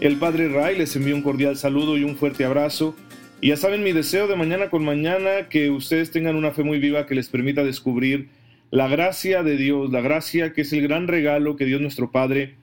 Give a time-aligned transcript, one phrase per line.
[0.00, 2.94] el Padre Ray, les envío un cordial saludo y un fuerte abrazo.
[3.40, 6.78] Y ya saben mi deseo de mañana con mañana, que ustedes tengan una fe muy
[6.78, 8.28] viva que les permita descubrir
[8.70, 12.54] la gracia de Dios, la gracia que es el gran regalo que Dios nuestro Padre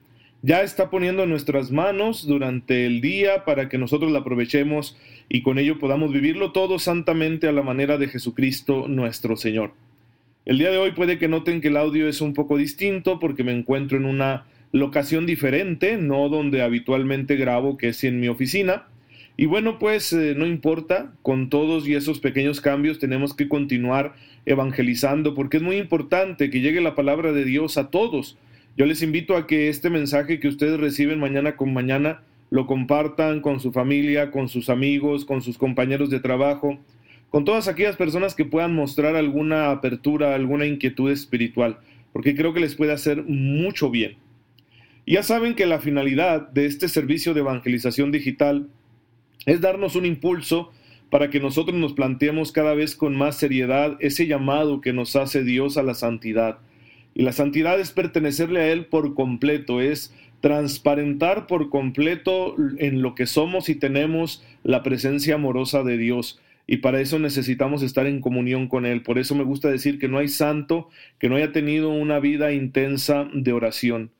[0.42, 4.94] ya está poniendo en nuestras manos durante el día para que nosotros la aprovechemos
[5.30, 9.72] y con ello podamos vivirlo todo santamente a la manera de Jesucristo nuestro Señor.
[10.44, 13.42] El día de hoy puede que noten que el audio es un poco distinto porque
[13.42, 18.88] me encuentro en una locación diferente, no donde habitualmente grabo, que es en mi oficina.
[19.36, 24.14] Y bueno, pues eh, no importa, con todos y esos pequeños cambios tenemos que continuar
[24.46, 28.36] evangelizando porque es muy importante que llegue la palabra de Dios a todos.
[28.76, 33.42] Yo les invito a que este mensaje que ustedes reciben mañana con mañana lo compartan
[33.42, 36.80] con su familia, con sus amigos, con sus compañeros de trabajo,
[37.30, 41.78] con todas aquellas personas que puedan mostrar alguna apertura, alguna inquietud espiritual,
[42.12, 44.16] porque creo que les puede hacer mucho bien.
[45.06, 48.68] Ya saben que la finalidad de este servicio de evangelización digital
[49.44, 50.72] es darnos un impulso
[51.10, 55.44] para que nosotros nos planteemos cada vez con más seriedad ese llamado que nos hace
[55.44, 56.58] Dios a la santidad.
[57.14, 63.14] Y la santidad es pertenecerle a Él por completo, es transparentar por completo en lo
[63.14, 68.20] que somos y tenemos la presencia amorosa de Dios y para eso necesitamos estar en
[68.20, 69.02] comunión con Él.
[69.02, 72.52] Por eso me gusta decir que no hay santo que no haya tenido una vida
[72.52, 74.10] intensa de oración.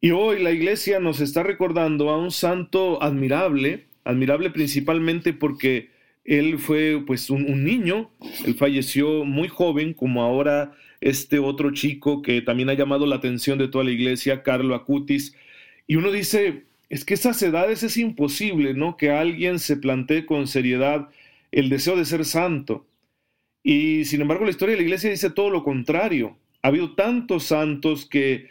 [0.00, 5.90] Y hoy la iglesia nos está recordando a un santo admirable, admirable principalmente porque
[6.24, 8.10] él fue pues un, niño,
[8.44, 13.58] él falleció muy joven, como ahora este otro chico que también ha llamado la atención
[13.58, 15.34] de toda la iglesia, Carlo Acutis.
[15.86, 18.96] Y uno dice, es que esas edades es imposible, ¿no?
[18.96, 21.08] Que alguien se plantee con seriedad
[21.52, 22.86] el deseo de ser santo.
[23.62, 26.36] Y sin embargo la historia de la iglesia dice todo lo contrario.
[26.62, 28.48] Ha habido tantos santos que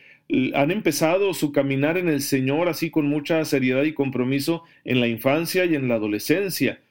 [0.54, 5.08] han empezado su caminar en el Señor así con mucha seriedad y compromiso en la
[5.08, 6.82] infancia y en la adolescencia.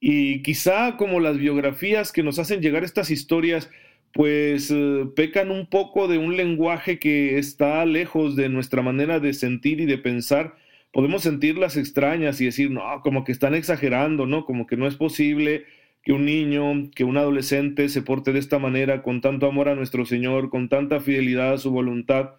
[0.00, 3.70] Y quizá como las biografías que nos hacen llegar estas historias,
[4.12, 9.34] pues eh, pecan un poco de un lenguaje que está lejos de nuestra manera de
[9.34, 10.54] sentir y de pensar,
[10.92, 14.44] podemos sentirlas extrañas y decir, no, como que están exagerando, ¿no?
[14.44, 15.64] Como que no es posible
[16.02, 19.74] que un niño, que un adolescente se porte de esta manera, con tanto amor a
[19.74, 22.36] nuestro Señor, con tanta fidelidad a su voluntad.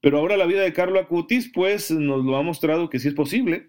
[0.00, 3.14] Pero ahora la vida de Carlo Acutis, pues, nos lo ha mostrado que sí es
[3.14, 3.68] posible.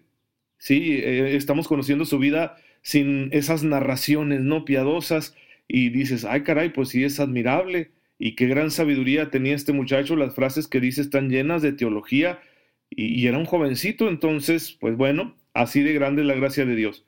[0.58, 5.34] Sí, eh, estamos conociendo su vida sin esas narraciones no piadosas
[5.68, 10.16] y dices, ay caray, pues sí es admirable y qué gran sabiduría tenía este muchacho,
[10.16, 12.40] las frases que dice están llenas de teología
[12.90, 17.06] y, era un jovencito, entonces, pues bueno, así de grande es la gracia de Dios.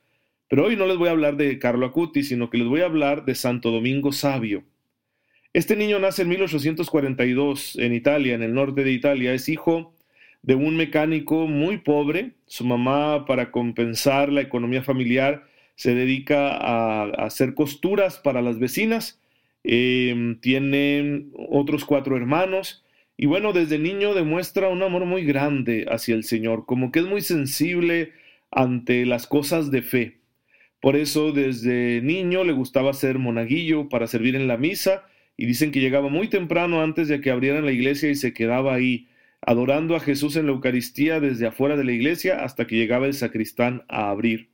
[0.49, 2.87] Pero hoy no les voy a hablar de Carlo Acuti, sino que les voy a
[2.87, 4.65] hablar de Santo Domingo Sabio.
[5.55, 9.35] Este niño nace en 1842 en Italia, en el norte de Italia.
[9.35, 9.95] Es hijo
[10.41, 12.33] de un mecánico muy pobre.
[12.47, 19.21] Su mamá, para compensar la economía familiar, se dedica a, hacer costuras para las vecinas.
[19.63, 22.83] Eh, tiene otros cuatro hermanos
[23.19, 27.05] y bueno, desde niño demuestra un amor muy grande hacia el Señor, como que es
[27.05, 28.13] muy sensible
[28.51, 30.19] ante las cosas de fe.
[30.81, 35.05] Por eso desde niño le gustaba ser monaguillo para servir en la misa
[35.37, 38.75] y dicen que llegaba muy temprano antes de que abrieran la iglesia y se quedaba
[38.75, 39.09] ahí
[39.41, 43.15] adorando a Jesús en la Eucaristía desde afuera de la iglesia hasta que llegaba el
[43.15, 44.51] sacristán a abrir.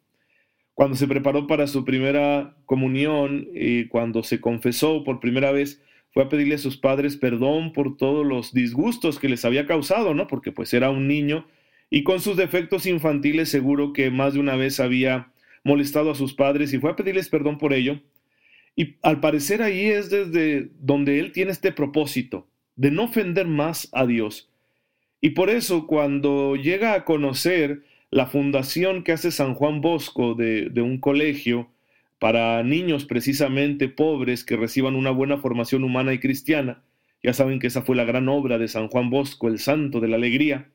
[0.75, 6.23] Cuando se preparó para su primera comunión y cuando se confesó por primera vez, fue
[6.23, 10.27] a pedirle a sus padres perdón por todos los disgustos que les había causado, ¿no?
[10.27, 11.47] Porque pues era un niño
[11.91, 15.33] y con sus defectos infantiles seguro que más de una vez había
[15.65, 18.01] molestado a sus padres y fue a pedirles perdón por ello.
[18.79, 22.47] Y al parecer ahí es desde donde él tiene este propósito
[22.77, 24.53] de no ofender más a Dios.
[25.21, 27.83] Y por eso cuando llega a conocer
[28.13, 31.73] la fundación que hace San Juan Bosco de, un colegio,
[32.21, 36.85] para niños precisamente pobres que reciban una buena formación humana y cristiana,
[37.21, 40.07] ya saben que esa fue la gran obra de San Juan Bosco, el santo de
[40.07, 40.71] la alegría,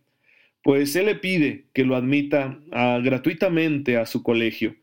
[0.62, 2.60] pues él le pide que lo admita
[3.02, 4.76] gratuitamente a su colegio.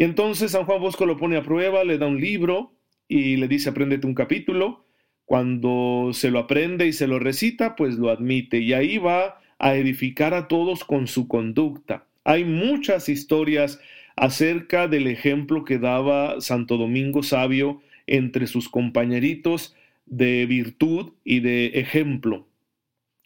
[0.00, 2.72] Y entonces San Juan Bosco lo pone a prueba, le da un libro
[3.06, 4.86] y le dice apréndete un capítulo.
[5.26, 9.74] Cuando se lo aprende y se lo recita, pues lo admite y ahí va a
[9.74, 13.78] edificar a todos con su conducta, Hay muchas historias
[14.16, 19.76] acerca del ejemplo que daba Santo Domingo Sabio entre sus compañeritos
[20.06, 22.46] de virtud y de ejemplo.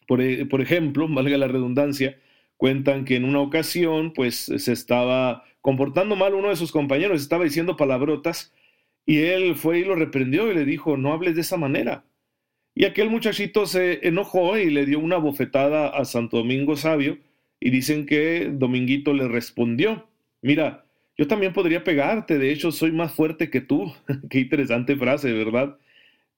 [0.09, 2.19] Por, e, por, ejemplo, valga la redundancia,
[2.57, 7.45] cuentan que en una ocasión, pues se estaba comportando mal uno de sus compañeros, estaba
[7.45, 8.53] diciendo palabrotas,
[9.07, 12.05] y él fue y lo reprendió y le dijo, no hables de esa manera.
[12.75, 17.17] Y aquel muchachito se enojó y le dio una bofetada a Santo Domingo Sabio,
[17.61, 20.07] y dicen que Dominguito le respondió,
[20.43, 20.85] mira,
[21.17, 23.91] yo también podría pegarte, de hecho soy más fuerte que tú.
[24.29, 25.79] Qué interesante frase, ¿verdad?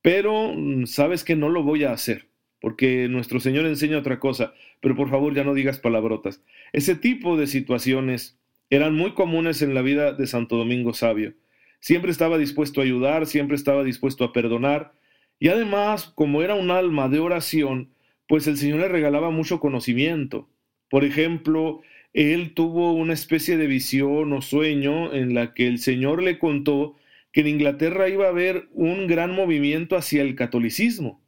[0.02, 2.28] Pero mm, sabes que no lo voy a hacer,
[2.60, 6.44] porque nuestro Señor enseña otra cosa, pero por favor ya no digas palabrotas.
[6.72, 8.38] Ese tipo de situaciones
[8.70, 11.34] eran muy comunes en la vida de Santo Domingo Sabio.
[11.80, 14.92] Siempre estaba dispuesto a ayudar, siempre estaba dispuesto a perdonar,
[15.38, 17.90] y además, como era un alma de oración,
[18.26, 20.48] pues el Señor le regalaba mucho conocimiento.
[20.90, 21.82] Por ejemplo,
[22.12, 26.96] él tuvo una especie de visión o sueño en la que el Señor le contó
[27.32, 31.20] que en Inglaterra iba a haber un gran movimiento hacia el catolicismo.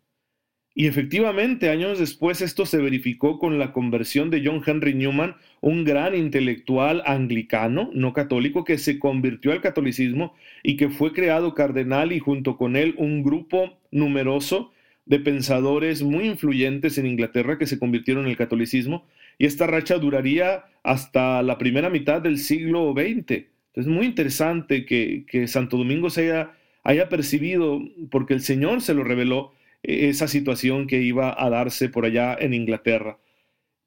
[0.79, 5.83] Y efectivamente, años después esto se verificó con la conversión de John Henry Newman, un
[5.83, 12.13] gran intelectual anglicano, no católico, que se convirtió al catolicismo y que fue creado cardenal
[12.13, 14.71] y junto con él un grupo numeroso
[15.05, 19.05] de pensadores muy influyentes en Inglaterra que se convirtieron en el catolicismo
[19.37, 23.47] y esta racha duraría hasta la primera mitad del siglo XX.
[23.75, 26.53] Es muy interesante que, Santo Domingo se haya,
[26.85, 27.83] haya percibido,
[28.13, 29.58] porque el Señor se lo reveló,
[29.89, 33.19] esa situación que iba a darse por allá en Inglaterra.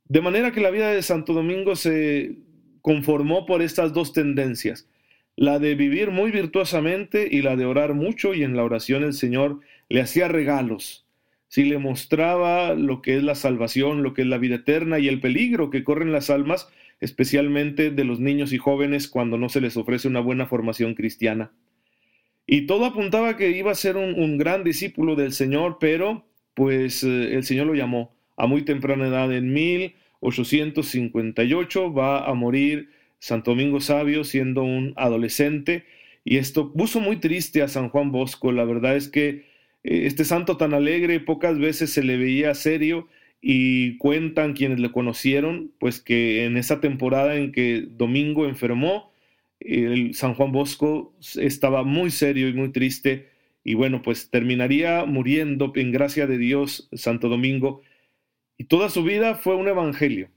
[0.05, 2.37] De manera que la vida de Santo Domingo se
[2.81, 4.89] conformó por estas dos tendencias,
[5.35, 9.13] la de vivir muy virtuosamente y la de orar mucho y en la oración el
[9.13, 9.59] Señor
[9.89, 11.05] le hacía regalos,
[11.47, 15.07] si le mostraba lo que es la salvación, lo que es la vida eterna y
[15.07, 16.69] el peligro que corren las almas,
[17.01, 21.51] especialmente de los niños y jóvenes cuando no se les ofrece una buena formación cristiana.
[22.53, 27.35] Y todo apuntaba que iba a ser un, gran discípulo del Señor, pero pues eh,
[27.35, 32.89] el Señor lo llamó a muy temprana edad, en 1858 va a morir
[33.19, 35.85] Santo Domingo Sabio siendo un adolescente,
[36.25, 38.51] y esto puso muy triste a San Juan Bosco.
[38.51, 39.45] La verdad es que
[39.85, 43.07] eh, este santo tan alegre pocas veces se le veía serio
[43.41, 49.09] y cuentan quienes le conocieron, pues que en esa temporada en que Domingo enfermó,
[50.13, 53.29] San Juan Bosco estaba muy serio y muy triste
[53.63, 57.81] y bueno, pues terminaría muriendo en gracia de Dios Santo Domingo
[58.57, 60.29] y toda su vida fue un evangelio,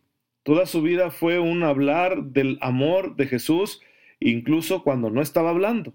[0.42, 3.80] toda su vida fue un hablar del amor de Jesús,
[4.20, 5.94] incluso cuando no estaba hablando.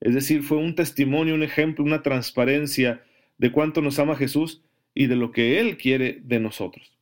[0.00, 3.02] Es decir, fue un testimonio, un ejemplo, una transparencia
[3.38, 4.62] de cuánto nos ama Jesús
[4.94, 6.92] y de lo que Él quiere de nosotros.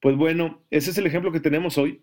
[0.00, 2.00] Pues bueno, ese es el ejemplo que tenemos hoy.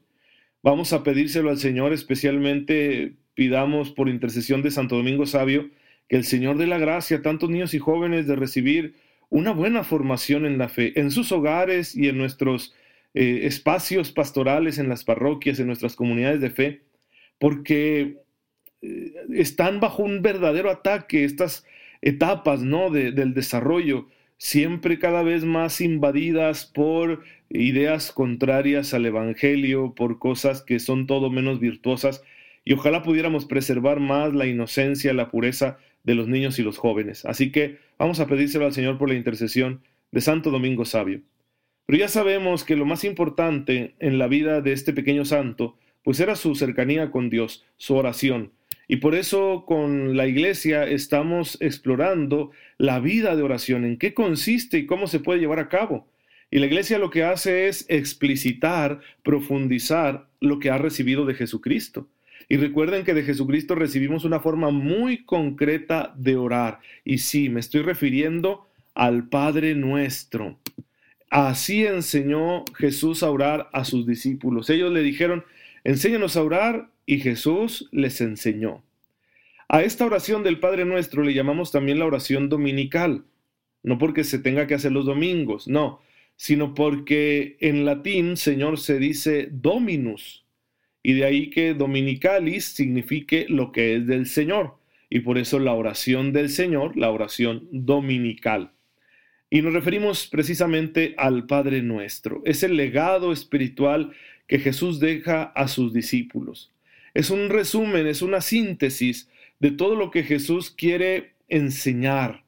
[0.65, 5.69] Vamos a pedírselo al Señor, especialmente pidamos por intercesión de Santo Domingo Sabio,
[6.09, 8.95] que el Señor dé la gracia a tantos niños y jóvenes de recibir
[9.29, 12.73] una buena formación en la fe, en sus hogares y en nuestros
[13.13, 16.81] eh, espacios pastorales, en las parroquias, en nuestras comunidades de fe,
[17.37, 18.17] porque
[18.81, 21.63] eh, están bajo un verdadero ataque estas
[22.01, 22.89] etapas ¿no?
[22.89, 30.79] del desarrollo, siempre cada vez más invadidas por ideas contrarias al Evangelio, por cosas que
[30.79, 32.23] son todo menos virtuosas,
[32.63, 37.25] y ojalá pudiéramos preservar más la inocencia, la pureza de los niños y los jóvenes.
[37.25, 41.21] Así que vamos a pedírselo al Señor por la intercesión de Santo Domingo Sabio.
[41.85, 46.19] Pero ya sabemos que lo más importante en la vida de este pequeño santo, pues
[46.19, 48.51] era su cercanía con Dios, su oración,
[48.87, 54.77] y por eso con la iglesia estamos explorando la vida de oración, en qué consiste
[54.77, 56.07] y cómo se puede llevar a cabo.
[56.51, 62.07] Y la iglesia lo que hace es explicitar, profundizar lo que ha recibido de Jesucristo.
[62.47, 66.79] Y recuerden que de Jesucristo recibimos una forma muy concreta de orar.
[67.03, 70.59] Y sí, me estoy refiriendo al Padre nuestro.
[71.31, 74.69] Así enseñó Jesús a orar a sus discípulos.
[74.69, 75.43] Ellos le dijeron,
[75.83, 78.83] enséñanos a orar y Jesús les enseñó.
[79.67, 83.25] A esta oración del Padre Nuestro le llamamos también la oración dominical,
[83.83, 86.01] no porque se tenga que hacer los domingos, no,
[86.35, 90.45] sino porque en latín Señor se dice Dominus,
[91.01, 94.75] y de ahí que dominicalis signifique lo que es del Señor,
[95.09, 98.71] y por eso la oración del Señor, la oración dominical.
[99.49, 104.11] Y nos referimos precisamente al Padre Nuestro, es el legado espiritual
[104.47, 106.74] que Jesús deja a sus discípulos
[107.15, 109.29] es un resumen, es una síntesis
[109.59, 112.43] de todo lo que Jesús quiere enseñar.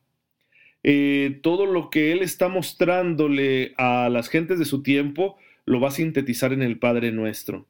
[0.84, 5.88] Eh, todo lo que Él está mostrándole a las gentes de su tiempo lo va
[5.88, 7.66] a sintetizar en el Padre nuestro.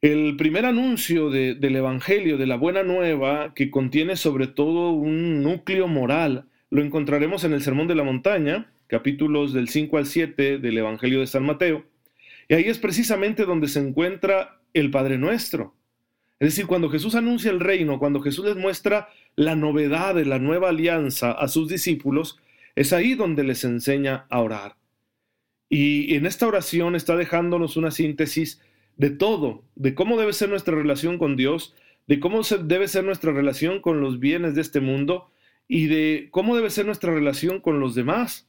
[0.00, 5.88] El primer anuncio del Evangelio, de la Buena Nueva, que contiene sobre todo un núcleo
[5.88, 10.78] moral, lo encontraremos en el Sermón de la Montaña, capítulos del 5 al 7 del
[10.78, 11.84] Evangelio de San Mateo.
[12.48, 15.74] Y ahí es precisamente donde se encuentra el Padre Nuestro.
[16.38, 20.38] Es decir, cuando Jesús anuncia el reino, cuando Jesús les muestra la novedad de la
[20.38, 22.38] nueva alianza a sus discípulos,
[22.74, 24.76] es ahí donde les enseña a orar.
[25.68, 28.60] Y en esta oración está dejándonos una síntesis
[28.96, 31.74] de todo, de cómo debe ser nuestra relación con Dios,
[32.06, 35.30] de cómo debe ser nuestra relación con los bienes de este mundo
[35.68, 38.48] y de cómo debe ser nuestra relación con los demás,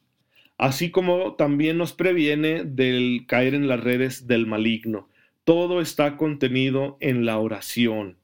[0.58, 5.08] así como también nos previene del caer en las redes del maligno.
[5.48, 8.18] Todo está contenido en la oración.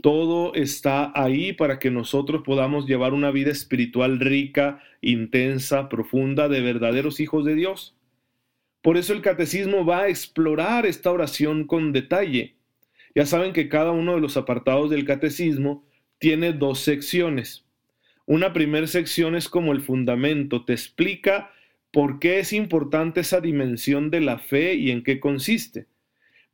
[0.00, 6.60] Todo está ahí para que nosotros podamos llevar una vida espiritual rica, intensa, profunda, de
[6.60, 7.96] verdaderos hijos de Dios.
[8.82, 12.54] Por eso el catecismo va a explorar esta oración con detalle.
[13.16, 15.84] Ya saben que cada uno de los apartados del catecismo
[16.20, 17.66] tiene dos secciones.
[18.26, 21.50] Una primera sección es como el fundamento, te explica
[21.90, 25.88] por qué es importante esa dimensión de la fe y en qué consiste.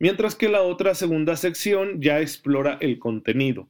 [0.01, 3.67] Mientras que la otra segunda sección ya explora el contenido.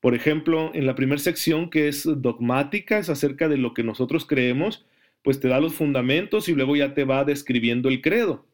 [0.00, 4.24] Por ejemplo, en la primera sección que es dogmática, es acerca de lo que nosotros
[4.24, 4.86] creemos,
[5.22, 8.46] pues te da los fundamentos y luego ya te va describiendo el credo.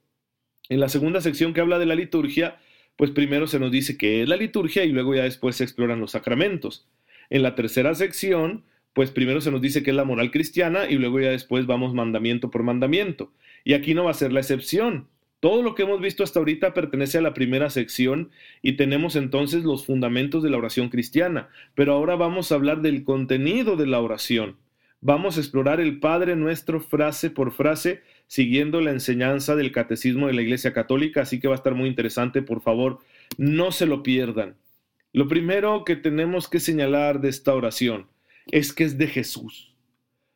[0.68, 2.58] En la segunda sección que habla de la liturgia,
[2.96, 6.00] pues primero se nos dice qué es la liturgia y luego ya después se exploran
[6.00, 6.88] los sacramentos.
[7.28, 10.96] En la tercera sección, pues primero se nos dice qué es la moral cristiana y
[10.96, 13.30] luego ya después vamos mandamiento por mandamiento.
[13.62, 15.06] Y aquí no va a ser la excepción.
[15.40, 18.30] Todo lo que hemos visto hasta ahorita pertenece a la primera sección
[18.60, 23.04] y tenemos entonces los fundamentos de la oración cristiana, pero ahora vamos a hablar del
[23.04, 24.56] contenido de la oración.
[25.00, 30.34] Vamos a explorar el Padre Nuestro frase por frase, siguiendo la enseñanza del Catecismo de
[30.34, 32.98] la Iglesia Católica, así que va a estar muy interesante, por favor,
[33.38, 34.56] no se lo pierdan.
[35.14, 38.08] Lo primero que tenemos que señalar de esta oración
[38.52, 39.74] es que es de Jesús.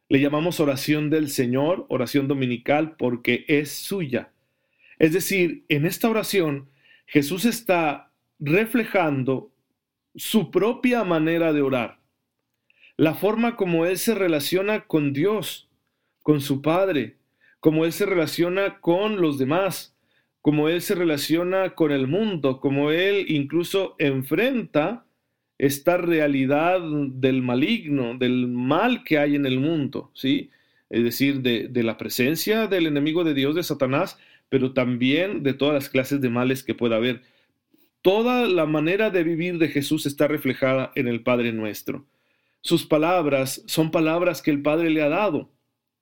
[0.08, 4.30] Le llamamos oración del Señor, oración dominical, porque es suya.
[4.98, 6.70] Es decir, en esta oración
[7.06, 9.52] Jesús está reflejando
[10.14, 12.04] su propia manera de orar
[12.96, 15.68] la forma como Él se relaciona con Dios,
[16.22, 17.16] con su Padre,
[17.60, 19.96] como Él se relaciona con los demás,
[20.40, 25.06] como Él se relaciona con el mundo, como Él incluso enfrenta
[25.58, 30.50] esta realidad del maligno, del mal que hay en el mundo, ¿sí?
[30.90, 35.54] Es decir, de, de la presencia del enemigo de Dios, de Satanás, pero también de
[35.54, 37.22] todas las clases de males que pueda haber.
[38.02, 42.06] Toda la manera de vivir de Jesús está reflejada en el Padre nuestro.
[42.60, 45.50] Sus palabras son palabras que el Padre le ha dado.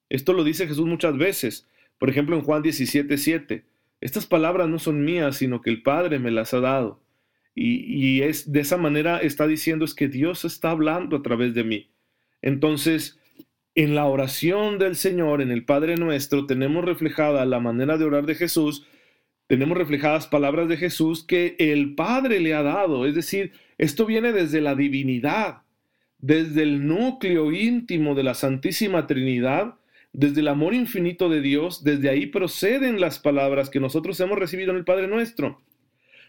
[0.08, 1.68] Esto lo dice Jesús muchas veces.
[1.98, 3.64] Por ejemplo, en Juan 17, 7.
[4.00, 7.02] Estas palabras no son mías, sino que el Padre me las ha dado.
[7.54, 11.54] Y, y es de esa manera está diciendo es que Dios está hablando a través
[11.54, 11.90] de mí.
[12.40, 13.20] Entonces,
[13.74, 18.26] en la oración del Señor, en el Padre nuestro, tenemos reflejada la manera de orar
[18.26, 18.86] de Jesús,
[19.46, 23.06] tenemos reflejadas palabras de Jesús que el Padre le ha dado.
[23.06, 25.62] Es decir, esto viene desde la divinidad
[26.22, 29.74] desde el núcleo íntimo de la Santísima Trinidad,
[30.12, 34.70] desde el amor infinito de Dios, desde ahí proceden las palabras que nosotros hemos recibido
[34.70, 35.60] en el Padre nuestro.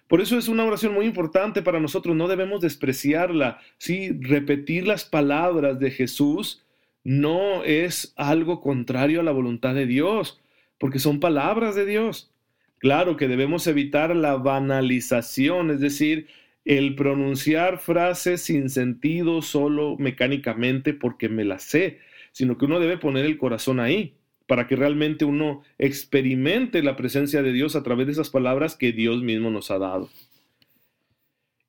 [0.07, 3.59] Por eso es una oración muy importante para nosotros, no debemos despreciarla.
[3.77, 6.62] Sí, repetir las palabras de Jesús
[7.03, 10.41] no es algo contrario a la voluntad de Dios,
[10.77, 12.31] porque son palabras de Dios.
[12.79, 16.27] Claro que debemos evitar la banalización, es decir,
[16.65, 21.99] el pronunciar frases sin sentido solo mecánicamente porque me las sé,
[22.31, 24.15] sino que uno debe poner el corazón ahí
[24.47, 28.91] para que realmente uno experimente la presencia de Dios a través de esas palabras que
[28.91, 30.09] Dios mismo nos ha dado.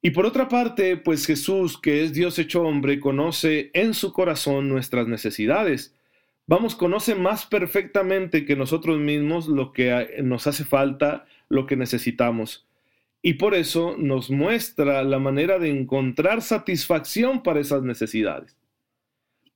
[0.05, 4.69] Y por otra parte, pues Jesús, que es Dios hecho hombre, conoce en su corazón
[4.69, 5.97] nuestras necesidades.
[6.47, 12.67] Vamos, conoce más perfectamente que nosotros mismos lo que nos hace falta, lo que necesitamos
[13.27, 18.55] y por eso nos muestra la manera de encontrar satisfacción para esas necesidades.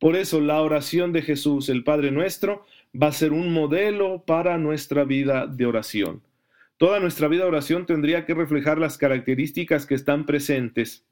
[0.01, 2.65] Por eso la oración de Jesús, el Padre nuestro,
[3.01, 6.23] va a ser un modelo para nuestra vida de oración.
[6.79, 11.05] Toda nuestra vida de oración tendría que reflejar las características que están presentes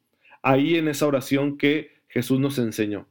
[0.42, 3.08] ahí en esa oración que Jesús nos enseñó.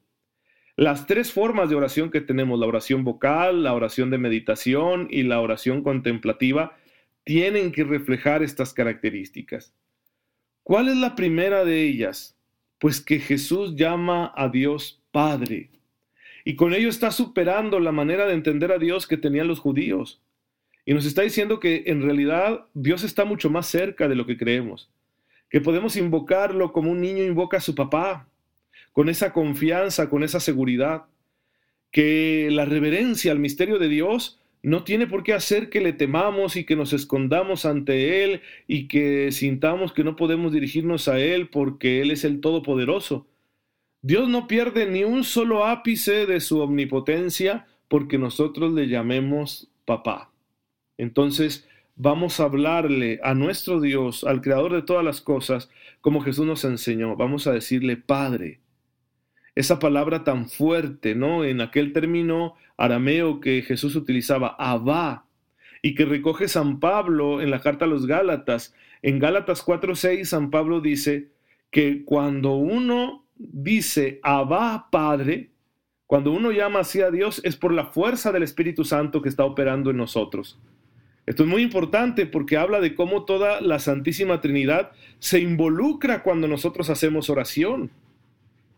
[0.78, 5.24] Las tres formas de oración que tenemos, la oración vocal, la oración de meditación y
[5.24, 6.78] la oración contemplativa,
[7.26, 9.74] tienen que reflejar estas características.
[10.64, 12.38] ¿Cuál es la primera de ellas?
[12.80, 15.72] Pues que Jesús llama a Dios Padre.
[16.46, 20.22] Y con ello está superando la manera de entender a Dios que tenían los judíos.
[20.86, 24.38] Y nos está diciendo que en realidad Dios está mucho más cerca de lo que
[24.38, 24.90] creemos.
[25.50, 28.28] que podemos invocarlo como un niño invoca a su papá,
[28.92, 31.06] con esa confianza, con esa seguridad,
[31.92, 36.56] que la reverencia al misterio de Dios no tiene por qué hacer que le temamos
[36.56, 41.48] y que nos escondamos ante Él y que sintamos que no podemos dirigirnos a Él
[41.50, 43.28] porque Él es el Todopoderoso.
[44.02, 50.32] Dios no pierde ni un solo ápice de su omnipotencia porque nosotros le llamemos papá.
[50.98, 55.70] Entonces, vamos a hablarle a nuestro Dios, al Creador de todas las cosas,
[56.02, 57.16] como Jesús nos enseñó.
[57.16, 58.60] Vamos a decirle Padre.
[59.56, 61.46] Esa palabra tan fuerte, ¿no?
[61.46, 65.26] En aquel término arameo que Jesús utilizaba, Abba,
[65.82, 68.74] y que recoge San Pablo en la carta a los Gálatas.
[69.04, 71.30] En Gálatas 4:6 San Pablo dice
[71.70, 75.52] que cuando uno dice Abba Padre,
[76.08, 79.46] cuando uno llama así a Dios es por la fuerza del Espíritu Santo que está
[79.46, 80.60] operando en nosotros.
[81.26, 86.48] Esto es muy importante porque habla de cómo toda la Santísima Trinidad se involucra cuando
[86.48, 87.90] nosotros hacemos oración.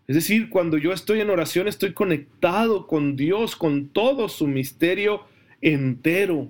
[0.08, 5.26] Es decir, cuando yo estoy en oración estoy conectado con Dios, con todo su misterio
[5.62, 6.48] entero.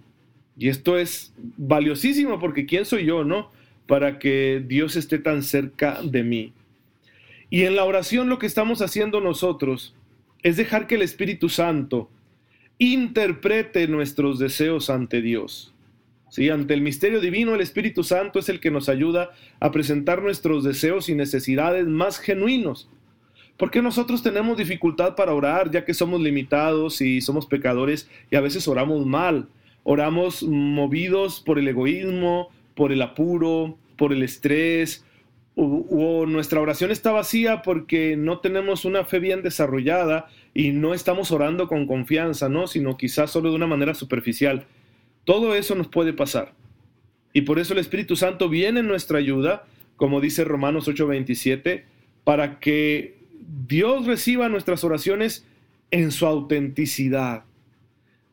[0.55, 3.51] Y esto es valiosísimo porque ¿quién soy yo, no?
[3.87, 6.53] Para que Dios esté tan cerca de mí.
[7.49, 9.95] Y en la oración lo que estamos haciendo nosotros
[10.43, 12.09] es dejar que el Espíritu Santo
[12.77, 15.73] interprete nuestros deseos ante Dios.
[16.29, 16.49] ¿Sí?
[16.49, 20.63] Ante el misterio divino, el Espíritu Santo es el que nos ayuda a presentar nuestros
[20.63, 22.89] deseos y necesidades más genuinos.
[23.55, 28.41] Porque nosotros tenemos dificultad para orar, ya que somos limitados y somos pecadores y a
[28.41, 29.47] veces oramos mal.
[29.83, 35.03] Oramos movidos por el egoísmo, por el apuro, por el estrés,
[35.59, 41.31] o, nuestra oración está vacía porque no tenemos una fe bien desarrollada y no estamos
[41.31, 42.67] orando con confianza, ¿no?
[42.67, 44.67] Sino quizás solo de una manera superficial.
[45.27, 46.53] Todo eso nos puede pasar.
[47.33, 49.65] Y por eso el Espíritu Santo viene en nuestra ayuda,
[49.97, 51.83] como dice Romanos 8:27,
[52.23, 53.17] para que
[53.67, 55.45] Dios reciba nuestras oraciones
[55.91, 57.43] en su autenticidad,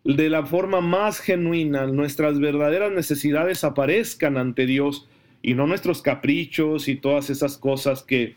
[0.04, 5.08] de la forma más genuina, nuestras verdaderas necesidades aparezcan ante Dios
[5.42, 8.36] y no nuestros caprichos y todas esas cosas que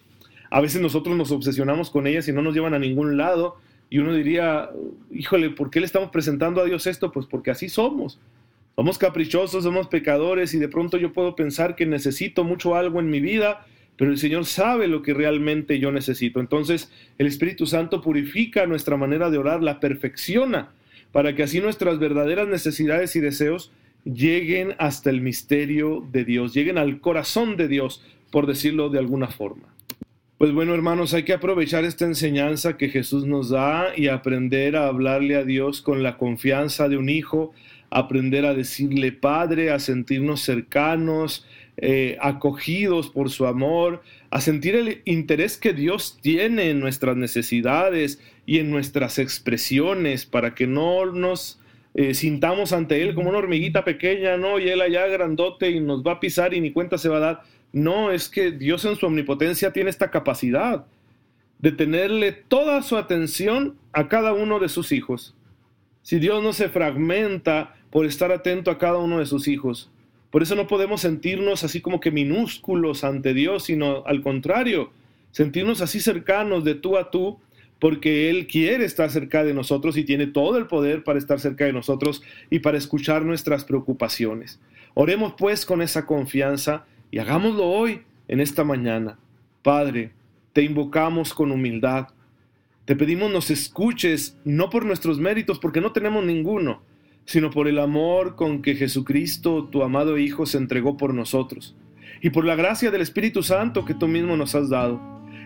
[0.49, 3.57] a veces nosotros nos obsesionamos con ellas y no nos llevan a ningún lado.
[3.91, 4.71] Y uno diría,
[5.11, 7.11] híjole, ¿por qué le estamos presentando a Dios esto?
[7.11, 8.19] Pues porque así somos.
[8.79, 13.09] Somos caprichosos, somos pecadores y de pronto yo puedo pensar que necesito mucho algo en
[13.09, 16.39] mi vida, pero el Señor sabe lo que realmente yo necesito.
[16.39, 20.69] Entonces el Espíritu Santo purifica nuestra manera de orar, la perfecciona,
[21.11, 23.71] para que así nuestras verdaderas necesidades y deseos
[24.03, 29.29] lleguen hasta el misterio de Dios, lleguen al corazón de Dios, por decirlo de alguna
[29.29, 29.73] forma.
[30.37, 34.85] Pues bueno, hermanos, hay que aprovechar esta enseñanza que Jesús nos da y aprender a
[34.85, 37.53] hablarle a Dios con la confianza de un hijo,
[37.89, 41.45] aprender a decirle Padre, a sentirnos cercanos,
[41.77, 48.19] eh, acogidos por su amor, a sentir el interés que Dios tiene en nuestras necesidades
[48.45, 51.59] y en nuestras expresiones, para que no nos
[51.93, 54.59] eh, sintamos ante Él como una hormiguita pequeña, ¿no?
[54.59, 57.21] Y Él allá grandote y nos va a pisar y ni cuenta se va a
[57.21, 57.43] dar.
[57.73, 60.85] No, es que Dios en su omnipotencia tiene esta capacidad
[61.59, 65.35] de tenerle toda su atención a cada uno de sus hijos.
[66.01, 69.89] Si Dios no se fragmenta por estar atento a cada uno de sus hijos,
[70.29, 74.91] por eso no podemos sentirnos así como que minúsculos ante Dios, sino al contrario,
[75.31, 77.39] sentirnos así cercanos de tú a tú
[77.79, 81.65] porque Él quiere estar cerca de nosotros y tiene todo el poder para estar cerca
[81.65, 84.59] de nosotros y para escuchar nuestras preocupaciones.
[84.95, 89.17] Oremos pues con esa confianza y hagámoslo hoy, en esta mañana.
[89.61, 90.11] Padre,
[90.53, 92.07] te invocamos con humildad.
[92.85, 96.81] Te pedimos nos escuches, no por nuestros méritos, porque no tenemos ninguno,
[97.27, 101.75] sino por el amor con que Jesucristo, tu amado Hijo, se entregó por nosotros,
[102.21, 104.99] y por la gracia del Espíritu Santo que tú mismo nos has dado.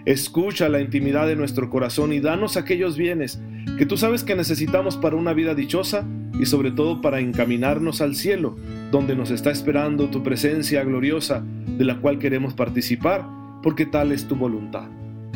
[0.05, 3.39] Escucha la intimidad de nuestro corazón y danos aquellos bienes
[3.77, 6.07] que tú sabes que necesitamos para una vida dichosa
[6.39, 8.55] y sobre todo para encaminarnos al cielo,
[8.91, 11.43] donde nos está esperando tu presencia gloriosa,
[11.77, 13.27] de la cual queremos participar,
[13.63, 14.87] porque tal es tu voluntad.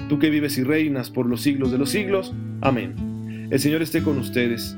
[0.10, 2.34] Tú que vives y reinas por los siglos de los siglos.
[2.62, 3.48] Amén.
[3.50, 4.78] El Señor esté con ustedes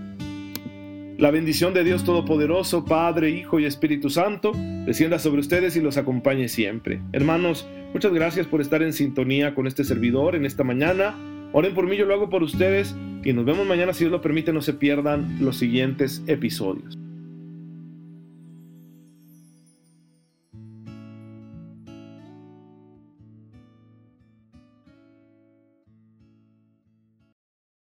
[1.17, 4.51] la bendición de Dios Todopoderoso, Padre, Hijo y Espíritu Santo,
[4.86, 7.01] descienda sobre ustedes y los acompañe siempre.
[7.12, 11.15] Hermanos, muchas gracias por estar en sintonía con este servidor en esta mañana.
[11.53, 14.21] Oren por mí, yo lo hago por ustedes y nos vemos mañana si Dios lo
[14.21, 17.07] permite, no se pierdan los siguientes episodios.